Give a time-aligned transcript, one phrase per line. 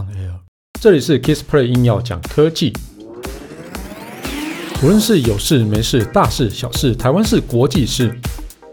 [0.00, 0.32] on air。
[0.80, 2.72] 这里是 Kissplay 硬要讲科技，
[4.82, 8.18] 无论是有事没事、大事小事、台湾事、国际事，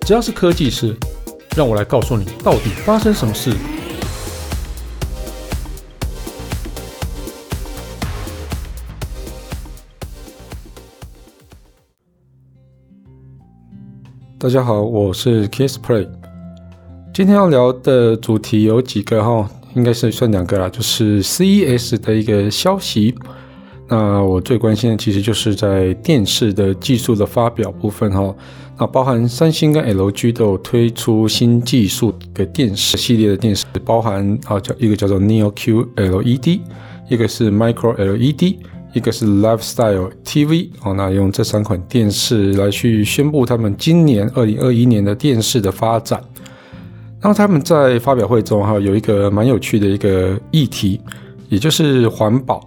[0.01, 0.95] 只要是科技事，
[1.55, 3.53] 让我来告诉你到底发生什么事。
[14.39, 16.07] 大家好，我是 Kissplay。
[17.13, 23.13] 今天要聊的主题有几个哈，应该是算两个啦，就是 CES 的一个消息。
[23.87, 28.35] 那我最关心的其实就是在电视的技术的发表部分哈。
[28.79, 36.59] 那包含三星跟 LG 都有推出新技术的电视系列的电视，包含啊叫一个叫做 Neo QLED，
[37.07, 38.55] 一个是 Micro LED，
[38.93, 40.69] 一个是 Lifestyle TV。
[40.83, 46.21] 哦，那用这三款电视来去宣布他们今年二零二一年的电视的发展。
[47.19, 51.01] 然后他们在发表会中哈有一个蛮有趣的一个议题，
[51.49, 52.63] 也就是环保。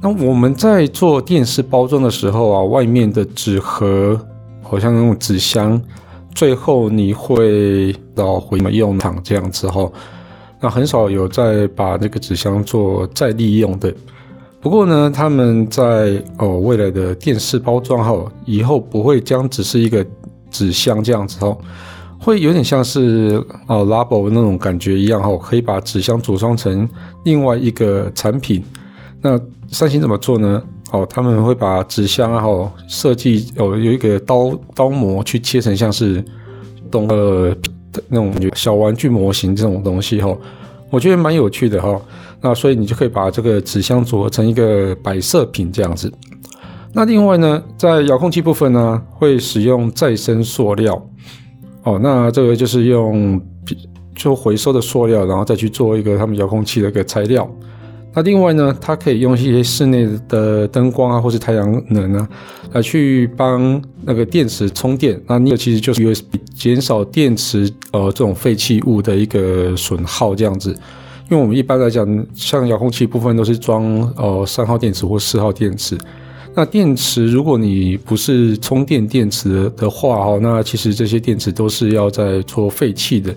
[0.00, 4.18] 那我们在做电视包装的时候啊，外面的纸盒
[4.62, 5.80] 好像那种纸箱，
[6.34, 9.90] 最后你会到回什么用场这样子哈。
[10.60, 13.92] 那很少有在把那个纸箱做再利用的。
[14.60, 20.06] 不过呢，他们在哦未来的电视包装后，以后不会将只是一个
[20.50, 21.58] 纸箱这样子哦。
[22.24, 26.88] 会有点像是哦 Labo 那种感觉一样哈，可以把纸箱组装成
[27.24, 28.64] 另外一个产品。
[29.20, 30.62] 那三星怎么做呢？
[30.90, 36.24] 哦，他们会把纸箱然后设计哦有一个刀刀模去切成像是
[36.90, 37.54] 动呃
[38.08, 40.34] 那种小玩具模型这种东西哈，
[40.88, 42.00] 我觉得蛮有趣的哈。
[42.40, 46.10] 那所以你就可以把这个纸箱组合成一个摆设品这样子。
[46.94, 51.06] 那另外呢，在遥控器部分呢，会使用再生塑料。
[51.84, 53.40] 哦，那这个就是用
[54.14, 57.48] 就回收的塑料，然后再去做一个他们遥控器的一个材料。
[58.14, 62.28] 那另外呢，它可以用一些室内的灯光啊，或是太阳能啊，
[62.72, 65.20] 来去帮那个电池充电。
[65.26, 70.70] 那那个其实就是 USB，减少电池呃这种废弃物的一个损耗这样子。
[71.28, 73.84] 因为我们一般来讲，像遥控器部分都是装
[74.16, 75.98] 呃三号电池或四号电池。
[76.56, 83.34] 那电池，如果你不是充电电池的话，哦，那其实这些电池都是要在做废弃的。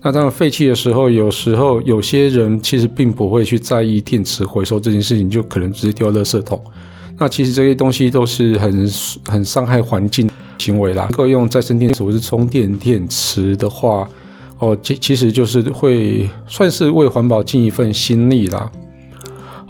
[0.00, 6.58] 那当然废弃的时候，有时候有些人其实并不会去在意电池回收这件事情，就可能直接丢垃圾桶。
[7.18, 8.90] 那其实这些东西都是很
[9.26, 11.06] 很伤害环境行为啦。
[11.10, 14.08] 如果用再生电池或是充电电池的话，
[14.58, 18.70] 哦，其其实就是会算是为环保尽一份心力啦。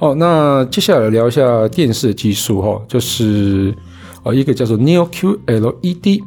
[0.04, 3.75] 哦，那接下来聊一下电视的技术哈，就是
[4.22, 6.22] 呃一个叫做 Neo QLED，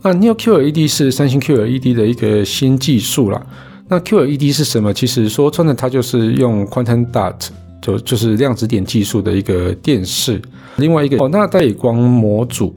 [0.00, 3.44] 那 Neo QLED 是三星 QLED 的一个新技术啦。
[3.88, 4.94] 那 QLED 是什么？
[4.94, 7.48] 其实说穿了，它就是用 Quantum Dot
[7.82, 10.40] 就就是量子点技术的一个电视。
[10.76, 12.74] 另外一个哦，那背光模组，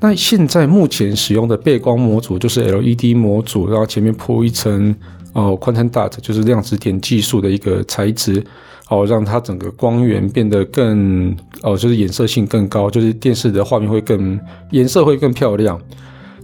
[0.00, 4.92] 那现在目前使用的背光模组就是 LED 模组，然后前面铺一层
[5.34, 8.42] 哦 Quantum Dot 就是量子点技术的一个材质。
[8.88, 14.40] 哦，让它整个光源变得更哦，就是颜色性更高，就是电视的画面会更
[14.70, 15.78] 颜色会更漂亮。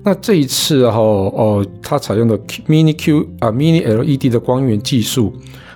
[0.03, 2.39] 那这一次哈哦，它采用的
[2.69, 5.33] Mini Q 啊 Mini LED 的光源技术。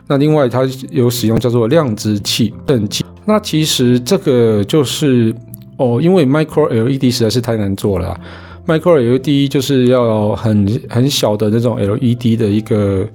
[0.07, 3.03] 那另外它有使用叫做量子器等级。
[3.25, 5.35] 那其实这个就是
[5.79, 8.19] 哦，因为 Micro LED 实在是太难做了。
[8.67, 13.09] Micro LED 就是要很很小的那种 LED 的一个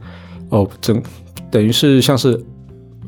[0.50, 1.00] 哦，整
[1.52, 2.44] 等于是像是。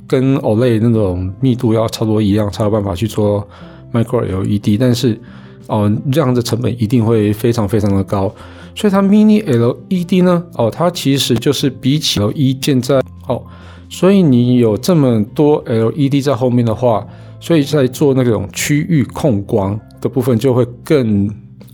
[0.08, 3.48] 跟 OLED 那种密度要差不多一样，才有办法去做
[3.92, 5.20] Micro LED，但是
[5.68, 8.34] 哦，这样的成本一定会非常非常的高，
[8.76, 13.42] 所以它 Mini LED 呢，哦，它其实就是比起 LED 建在哦，
[13.90, 17.08] 所以你有这么多 LED 在后面的话，
[17.40, 21.28] 所以在做那种区域控光的部分就会更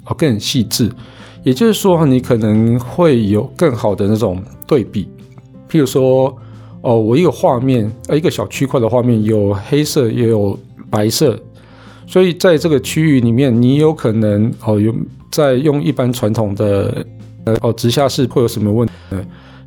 [0.05, 0.89] 哦更细致，
[1.43, 5.09] 也就是说你可能会有更好的那种对比，
[5.69, 6.33] 譬如说。
[6.81, 10.57] 哦，我一个画面，呃，一个小区块的画面有黑色也有
[10.89, 11.39] 白色，
[12.07, 14.93] 所以在这个区域里面，你有可能哦，有
[15.31, 17.05] 在用一般传统的
[17.45, 18.93] 呃哦直下式会有什么问题？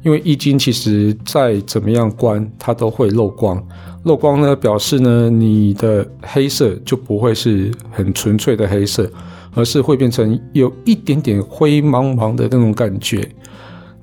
[0.03, 3.65] 因为易经其实再怎么样关，它都会漏光。
[4.03, 9.11] 漏光呢，表示呢你的黑色就不会是很纯粹的黑色，
[9.55, 13.27] 而是会变成有一点点灰茫茫的那种感觉。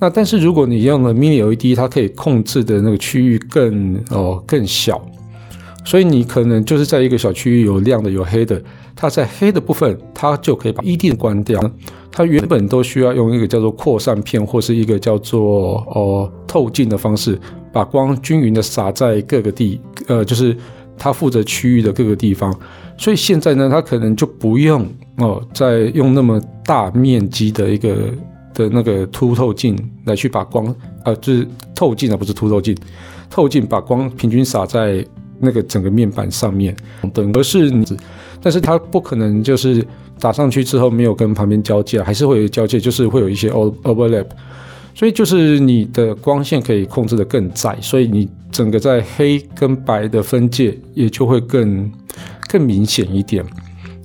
[0.01, 4.99] 那但是如果你用了 Mini LED，它可以控制的那个区域更哦更小，
[5.85, 8.59] 所以你可能就是在一个小区域有亮的有黑的，
[8.95, 11.61] 它在黑的部分它就可以把 LED 关掉。
[12.11, 17.39] 它原本都需要用一个叫做扩散片或是一个叫做哦透镜的方式
[17.71, 20.57] 把光均匀的洒在各个地，呃，就是
[20.97, 22.51] 它负责区域的各个地方。
[22.97, 24.83] 所以现在呢，它可能就不用
[25.17, 28.11] 哦，再用那么大面积的一个
[28.53, 30.73] 的那个凸透镜来去把光，
[31.05, 32.75] 呃，就是透镜啊，不是凸透镜，
[33.29, 35.05] 透镜把光平均洒在
[35.39, 36.75] 那个整个面板上面，
[37.13, 37.85] 等而是你，
[38.41, 39.85] 但是它不可能就是
[40.19, 44.27] 打上去之后没有跟旁边交界，还是会有交界，就是会有一些 overlap。
[44.93, 51.89] 所以就是你的光线可以控制得更窄，所以你整个在黑跟白的分界也就会更
[52.49, 53.43] 更明显一点。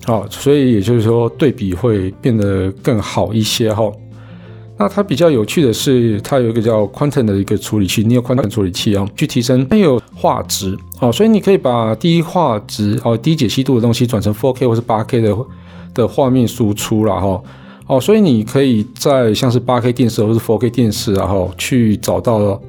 [0.04, 3.90] 好，所以也就是说对比会变得更好一些哈。
[4.78, 15.37] 那它比较有趣的是，它有一个叫 Quantum 的一个处理器，你有 Quantum 处理器啊，去提升它有画质哦，所以你可以把低画质哦、低解析度的东西转成 4K 或是 8K 的
[15.94, 17.43] 的画面输出了哈。
[17.87, 22.61] 哦，所以你可以在像是 8K 电视或是 4K 电视，然后去找到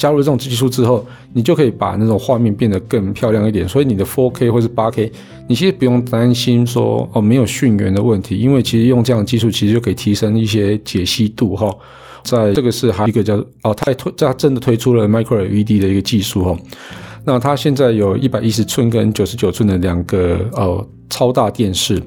[0.00, 1.04] 加入这种技术之后，
[1.34, 3.68] 你就可以把那种画面变得更漂亮一点。
[3.68, 5.12] 所以你的 4K 或是 8K，
[5.46, 11.70] 你其实不用担心说哦没有讯源的问题，因为其实用这样的技术其实就可以提升一些解析度哈。
[12.22, 16.58] 在这个是还有一个叫哦，它推它真的推出了 Micro LED 的一个技术哈。
[17.24, 22.02] 那它现在有一百一十寸跟九十九寸的两个呃超大电视，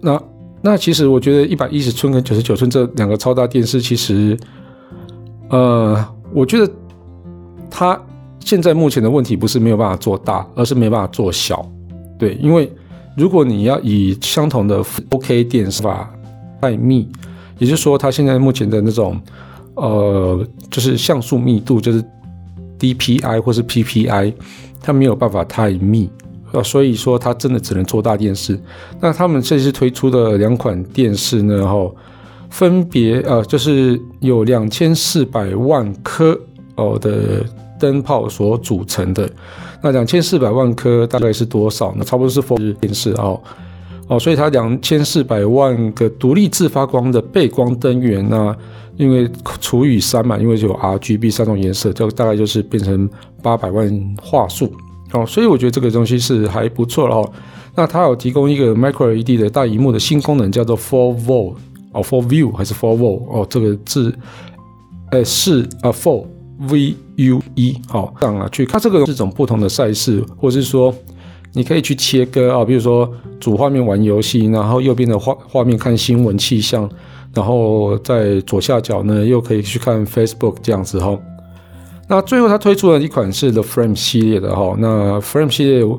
[0.00, 0.22] 那。
[0.66, 4.34] 那其实我觉得一百一十寸跟九十九寸这两个超大电视，其实，
[5.50, 6.02] 呃，
[6.32, 6.66] 我觉得
[7.76, 8.00] 它
[8.38, 11.68] 现在目前的问题不是没有办法做大，而是没办法做小。
[12.16, 12.70] 对，因为
[13.16, 14.80] 如果你要以相同的
[15.10, 16.08] 4K 电视法
[16.60, 17.08] 太密，
[17.58, 19.20] 也就是说，它现在目前的那种
[19.74, 22.00] 呃，就是像素密度，就是
[22.78, 24.32] DPI 或是 PPI，
[24.80, 26.08] 它没有办法太密。
[26.62, 28.56] 所以说它真的只能做大电视。
[29.00, 31.90] 那他们这次推出的两款电视呢，哈，
[32.50, 36.38] 分别呃就是有两千四百万颗
[36.76, 37.44] 哦的
[37.84, 39.28] 灯泡所组成的。
[39.82, 42.02] 那两千四百万颗大概是多少呢？
[42.02, 43.38] 差不多是 4K 电视哦
[44.08, 48.56] 哦，所以它两千四百万个独立自发光的背光灯源呢，
[48.96, 53.08] 因为除以三嘛，因为有 RGB 三种颜色，就大概就是变成
[53.42, 54.72] 八百万画素。
[55.12, 57.30] 哦，所以我觉得这个东西是还不错哦。
[57.76, 61.54] 那它有提供一个 Micro LED 的大荧幕的新功能，叫做 Four View
[61.92, 64.14] 哦，Four View 还是 Four View 哦，这个字，
[65.10, 66.24] 呃是啊 Four
[66.68, 70.94] V U E 好这样啊，去看这个这种不同的赛事，或是说
[71.52, 76.88] 你可以去切割啊，比如说主画面玩游戏，然后右边的画画面看新闻气象，
[77.34, 81.18] 然后在左下角呢又可以去看 Facebook 这样子哈。
[82.06, 84.76] 那最后，它推出了一款是 The Frame 系列的哈。
[84.78, 85.98] 那 Frame 系列，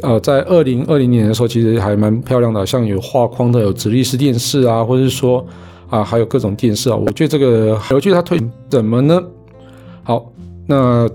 [0.00, 5.44] 呃，在二零二零年的时候，其实还蛮漂亮的，像有画框的，有直立式电视啊，或者是说
[5.88, 6.94] 啊，还有各种电视啊。
[6.94, 9.20] 我觉得这个，我觉得它推怎么呢？
[10.66, 11.08] 那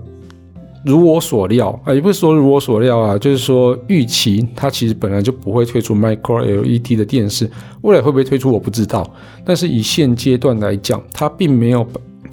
[0.84, 7.50] 如我所料啊，也不是说如我所料啊，就是说预期它其实本来就不会推出 Micro LED 的电视，
[7.82, 9.08] 未来会不会推出我不知道。
[9.44, 11.86] 但是以现阶段来讲，它并没有。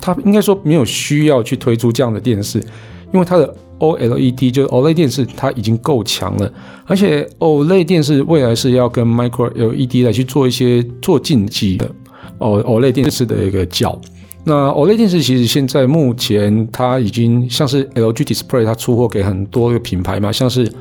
[0.05, 2.59] 它应该说没有需要去推出这样的电视，
[3.13, 6.53] 因为它的 OLED 就是 OLED 电视，它已经够强了。
[6.85, 11.89] 而且 OLED 电视未来是要跟 Micro LED 来去做一些做竞技的
[12.39, 13.97] 哦，OLED 电视的一个角。
[14.43, 20.71] 那 OLED 电视其实现在目前它已经像是 LG Display，它出货给很多个品牌嘛，像是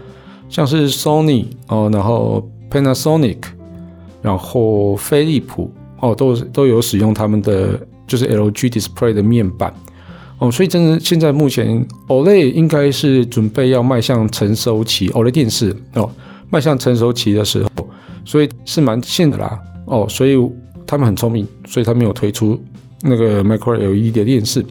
[0.48, 3.38] 像是 Sony 哦，然后 Panasonic，
[4.20, 7.80] 然后飞利浦哦，都都有使用他们的。
[8.04, 9.72] 就是 LG Display 的面板
[10.36, 16.10] 哦，所以真的现在目前 OLED 应该是准备要迈向成熟期，OLED 电视哦，
[16.50, 17.88] 迈向成熟期的时候，
[18.22, 20.36] 所以是蛮现的啦哦，所以
[20.86, 22.60] 他们很聪明，所以他们有推出
[23.02, 24.64] 那个 Micro LED 的电视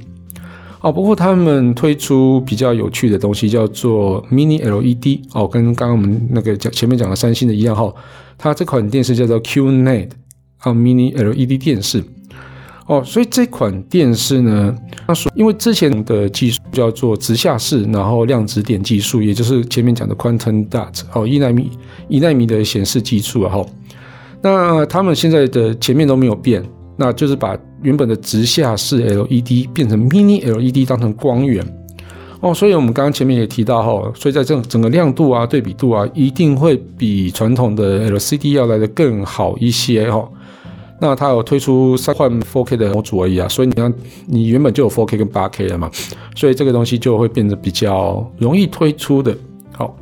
[0.81, 0.91] 哦。
[0.91, 7.93] 不过他们推出比较有趣的东西叫做 Mini LED 哦，跟刚刚我们那个讲前面讲的三星的一样哈，
[8.37, 10.09] 它这款电视叫做 QNED
[10.59, 12.03] 啊 Mini LED 电视。
[12.87, 14.75] 哦，所以这款电视呢，
[15.07, 21.69] 它说因为之前的技术叫做直下式，然后量子点技术，也就是前面讲的 Quantum Dot 哦，一纳米
[22.09, 23.65] 一纳米的显示技术啊，哈，
[24.41, 26.61] 那他们现在的前面都没有变，
[26.97, 31.65] 那就是把原本的直下式 LED 变成 Mini LED 当成光源
[32.39, 40.27] 哦，所以我们刚刚前面也提到哈，所以在这整个亮度啊、对比度啊，一定会比传统的 LCD 要来的更好一些哈。
[40.99, 43.93] 那它有推出三换 4K 的模组而已啊，所以你看，
[44.27, 45.89] 你原本就有 4K 跟 8K 了嘛，
[46.35, 49.35] 所以这个东西就会变得比较容易推出的。
[49.73, 49.95] 好，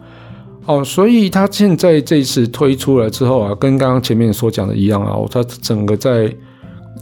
[0.66, 6.34] 哦，所以它现在这次推出了之后啊，跟刚刚前面所讲的一样啊，它整个在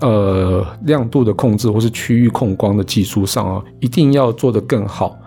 [0.01, 5.17] 呃亮度的控制或是区域控光的技术上啊，一定要做得更好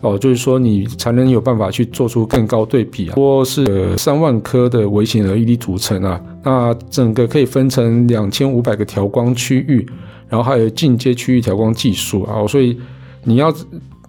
[0.00, 3.14] 哦，就是说你才能有办法去做出更高对比啊。
[3.14, 9.86] 说是三万颗的微型 LED 组成啊，那整个可以分成两千五百个调光区域，
[10.28, 12.78] 然后还有进阶区域调光技术啊，所以
[13.24, 13.52] 你要。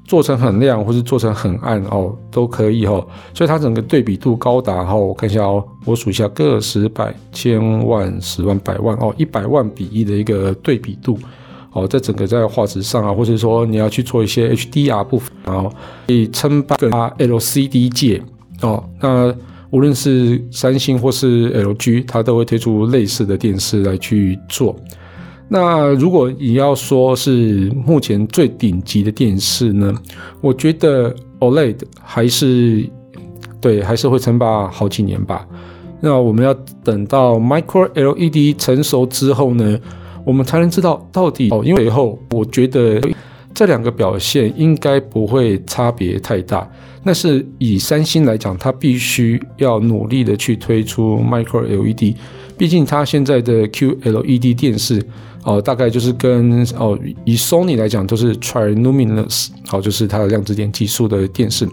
[0.10, 3.08] 做成很亮，或是做成很暗哦，都可以哦。
[3.32, 11.20] 所以它整个对比度高达哈，我看一下哦，我数一下个十百千万十万百万哦，一百万比一的一个对比度
[11.74, 15.72] 哦，在整个在画质上啊，或者说你要去做一些 HDR 部分，然后
[16.08, 16.76] 可以称霸
[17.20, 18.20] LCD 界
[18.64, 18.84] 哦。
[19.00, 19.32] 那
[19.70, 24.76] 无论是三星或是 LG，它都会推出类似的电视来去做。
[25.52, 29.92] 那如果你要说是目前最顶级的电视呢，
[30.42, 32.88] 我觉得 OLED 还是
[33.60, 35.48] 对，还是会称霸好几年吧。
[36.02, 36.54] 那我们要
[36.84, 39.80] 等到 Micro LED 成熟之后呢，
[40.24, 41.64] 我们才能知道到底哦。
[41.66, 43.02] 因为以后我觉得
[43.54, 46.70] 这两个表现应该不会差别太大。
[47.02, 52.16] 那是以三星来讲，它必须要努力的去推出 Micro LED，
[52.56, 55.04] 毕竟它现在的 QLED 电视。
[55.44, 61.68] 哦，大概就是跟哦，以 Sony 来讲，都是 Triluminous，好，就是它的量子点技术的电视。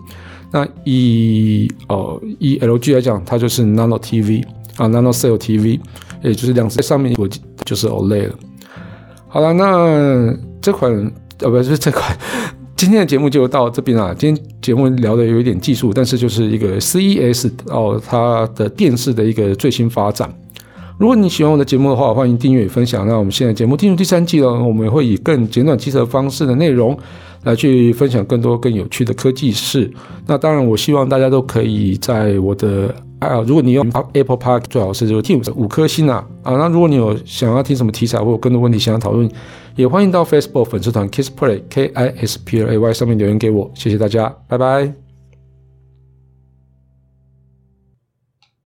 [0.52, 4.44] 那以哦，以 LG 来讲，它就是 Nano TV
[4.76, 5.80] 啊，Nano Cell TV，
[6.22, 7.28] 也就是量子在上面我
[7.64, 8.34] 就是 OLED 了。
[9.28, 10.32] 好了，那
[10.62, 12.16] 这款呃，不是这款，
[12.76, 14.14] 今天的节目就到这边了。
[14.14, 20.32] 今天节目聊的有一点技术，但是就是一个 CES 哦，它的电视的一个最新发展。
[20.98, 23.06] 如果你喜欢我的节目的话，欢迎订阅与分享。
[23.06, 26.98] 那我们现在节目进入第三季了，我们会以更简短、机车方式的内容
[27.44, 29.90] 来去分享更多更有趣的科技事。
[30.26, 36.56] 那当然，我希望大家都可以在我的啊，如果你用 Apple Park，最好是就听五颗星啊啊。
[36.56, 39.30] 那如果你有想要听什么题材或有更多问题想要讨论，
[39.74, 43.70] 也欢迎到 Facebook 粉丝团 Kiss Play K I S P L A Y 上面留言给我。
[43.74, 45.05] 谢谢大家，拜拜。